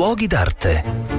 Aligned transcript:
luoghi 0.00 0.26
d'arte. 0.26 1.09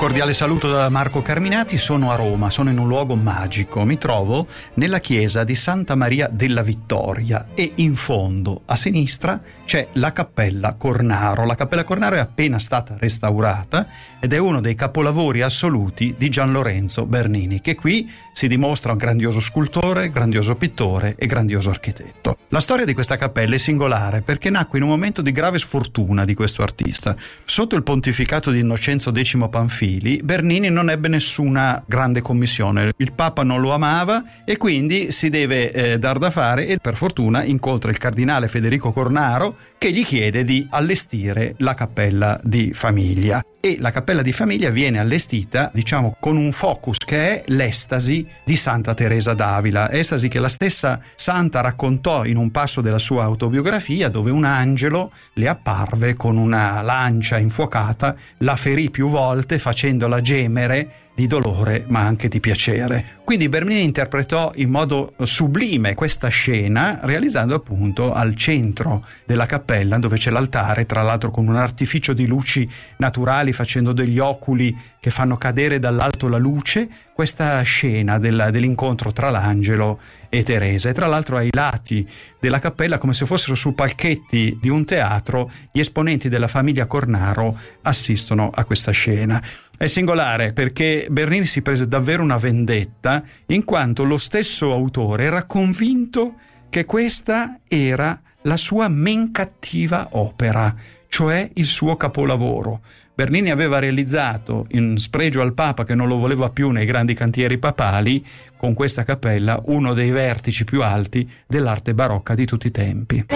Cordiale 0.00 0.32
saluto 0.32 0.70
da 0.70 0.88
Marco 0.88 1.20
Carminati, 1.20 1.76
sono 1.76 2.10
a 2.10 2.14
Roma, 2.14 2.48
sono 2.48 2.70
in 2.70 2.78
un 2.78 2.88
luogo 2.88 3.16
magico, 3.16 3.84
mi 3.84 3.98
trovo 3.98 4.46
nella 4.76 4.98
chiesa 4.98 5.44
di 5.44 5.54
Santa 5.54 5.94
Maria 5.94 6.26
della 6.32 6.62
Vittoria 6.62 7.48
e 7.52 7.72
in 7.74 7.94
fondo 7.96 8.62
a 8.64 8.76
sinistra 8.76 9.42
c'è 9.66 9.88
la 9.92 10.10
Cappella 10.12 10.72
Cornaro. 10.72 11.44
La 11.44 11.54
Cappella 11.54 11.84
Cornaro 11.84 12.16
è 12.16 12.18
appena 12.18 12.58
stata 12.58 12.96
restaurata 12.98 13.86
ed 14.18 14.32
è 14.32 14.38
uno 14.38 14.62
dei 14.62 14.74
capolavori 14.74 15.42
assoluti 15.42 16.14
di 16.16 16.30
Gian 16.30 16.50
Lorenzo 16.50 17.04
Bernini, 17.04 17.60
che 17.60 17.74
qui 17.74 18.10
si 18.32 18.48
dimostra 18.48 18.92
un 18.92 18.98
grandioso 18.98 19.40
scultore, 19.40 20.10
grandioso 20.10 20.54
pittore 20.54 21.14
e 21.18 21.26
grandioso 21.26 21.68
architetto. 21.68 22.38
La 22.48 22.60
storia 22.60 22.86
di 22.86 22.94
questa 22.94 23.18
cappella 23.18 23.54
è 23.54 23.58
singolare 23.58 24.22
perché 24.22 24.48
nacque 24.48 24.78
in 24.78 24.84
un 24.84 24.90
momento 24.90 25.20
di 25.20 25.30
grave 25.30 25.58
sfortuna 25.58 26.24
di 26.24 26.34
questo 26.34 26.62
artista. 26.62 27.14
Sotto 27.44 27.76
il 27.76 27.82
pontificato 27.82 28.50
di 28.50 28.60
Innocenzo 28.60 29.12
X 29.14 29.36
Panfilo, 29.50 29.88
fili, 29.90 30.20
Bernini 30.22 30.68
non 30.68 30.88
ebbe 30.88 31.08
nessuna 31.08 31.82
grande 31.84 32.20
commissione. 32.20 32.92
Il 32.96 33.12
Papa 33.12 33.42
non 33.42 33.60
lo 33.60 33.72
amava 33.72 34.22
e 34.44 34.56
quindi 34.56 35.10
si 35.10 35.30
deve 35.30 35.72
eh, 35.72 35.98
dar 35.98 36.18
da 36.18 36.30
fare 36.30 36.66
e 36.66 36.78
per 36.78 36.94
fortuna 36.94 37.42
incontra 37.42 37.90
il 37.90 37.98
cardinale 37.98 38.46
Federico 38.46 38.92
Cornaro 38.92 39.56
che 39.78 39.90
gli 39.90 40.04
chiede 40.04 40.44
di 40.44 40.66
allestire 40.70 41.54
la 41.58 41.74
cappella 41.74 42.38
di 42.44 42.72
famiglia. 42.72 43.42
E 43.62 43.76
la 43.78 43.90
cappella 43.90 44.22
di 44.22 44.32
famiglia 44.32 44.70
viene 44.70 44.98
allestita, 44.98 45.70
diciamo, 45.74 46.16
con 46.18 46.38
un 46.38 46.50
focus 46.50 46.96
che 46.98 47.42
è 47.42 47.42
l'estasi 47.48 48.26
di 48.42 48.56
Santa 48.56 48.94
Teresa 48.94 49.34
d'Avila, 49.34 49.90
estasi 49.90 50.28
che 50.28 50.38
la 50.38 50.48
stessa 50.48 50.98
santa 51.14 51.60
raccontò 51.60 52.24
in 52.24 52.38
un 52.38 52.50
passo 52.50 52.80
della 52.80 52.98
sua 52.98 53.24
autobiografia 53.24 54.08
dove 54.08 54.30
un 54.30 54.44
angelo 54.44 55.12
le 55.34 55.48
apparve 55.48 56.14
con 56.14 56.38
una 56.38 56.80
lancia 56.80 57.36
infuocata, 57.36 58.16
la 58.38 58.56
ferì 58.56 58.88
più 58.88 59.08
volte 59.08 59.58
facendola 59.70 60.20
gemere 60.20 61.08
di 61.14 61.28
dolore 61.28 61.84
ma 61.88 62.00
anche 62.00 62.28
di 62.28 62.40
piacere. 62.40 63.18
Quindi 63.24 63.48
Bernini 63.48 63.84
interpretò 63.84 64.50
in 64.56 64.68
modo 64.68 65.12
sublime 65.22 65.94
questa 65.94 66.28
scena 66.28 66.98
realizzando 67.02 67.54
appunto 67.54 68.12
al 68.12 68.34
centro 68.34 69.04
della 69.24 69.46
cappella 69.46 69.98
dove 69.98 70.16
c'è 70.16 70.30
l'altare, 70.30 70.86
tra 70.86 71.02
l'altro 71.02 71.30
con 71.30 71.46
un 71.46 71.56
artificio 71.56 72.12
di 72.12 72.26
luci 72.26 72.68
naturali 72.96 73.52
facendo 73.52 73.92
degli 73.92 74.18
oculi 74.18 74.76
che 74.98 75.10
fanno 75.10 75.36
cadere 75.36 75.78
dall'alto 75.78 76.26
la 76.26 76.38
luce, 76.38 76.88
questa 77.20 77.60
scena 77.60 78.16
del, 78.16 78.48
dell'incontro 78.50 79.12
tra 79.12 79.28
l'angelo 79.28 80.00
e 80.30 80.42
Teresa 80.42 80.88
e 80.88 80.94
tra 80.94 81.06
l'altro 81.06 81.36
ai 81.36 81.50
lati 81.52 82.08
della 82.40 82.60
cappella 82.60 82.96
come 82.96 83.12
se 83.12 83.26
fossero 83.26 83.54
su 83.54 83.74
palchetti 83.74 84.56
di 84.58 84.70
un 84.70 84.86
teatro 84.86 85.50
gli 85.70 85.80
esponenti 85.80 86.30
della 86.30 86.48
famiglia 86.48 86.86
Cornaro 86.86 87.58
assistono 87.82 88.48
a 88.48 88.64
questa 88.64 88.92
scena. 88.92 89.38
È 89.76 89.86
singolare 89.86 90.54
perché 90.54 91.08
Bernini 91.10 91.44
si 91.44 91.60
prese 91.60 91.86
davvero 91.86 92.22
una 92.22 92.38
vendetta 92.38 93.22
in 93.48 93.64
quanto 93.64 94.04
lo 94.04 94.16
stesso 94.16 94.72
autore 94.72 95.24
era 95.24 95.44
convinto 95.44 96.36
che 96.70 96.86
questa 96.86 97.58
era 97.68 98.18
la 98.42 98.56
sua 98.56 98.88
men 98.88 99.30
cattiva 99.32 100.08
opera, 100.12 100.74
cioè 101.08 101.50
il 101.54 101.66
suo 101.66 101.96
capolavoro. 101.96 102.80
Bernini 103.14 103.50
aveva 103.50 103.78
realizzato, 103.78 104.66
in 104.70 104.96
spregio 104.98 105.42
al 105.42 105.52
Papa 105.52 105.84
che 105.84 105.94
non 105.94 106.08
lo 106.08 106.16
voleva 106.16 106.48
più 106.48 106.70
nei 106.70 106.86
grandi 106.86 107.14
cantieri 107.14 107.58
papali, 107.58 108.24
con 108.56 108.72
questa 108.72 109.02
cappella 109.02 109.60
uno 109.66 109.92
dei 109.92 110.10
vertici 110.10 110.64
più 110.64 110.82
alti 110.82 111.28
dell'arte 111.46 111.92
barocca 111.92 112.34
di 112.34 112.46
tutti 112.46 112.68
i 112.68 112.70
tempi. 112.70 113.26